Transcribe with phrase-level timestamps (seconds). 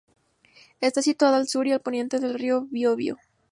[0.79, 3.19] Está situada al sur y al poniente del río Biobío.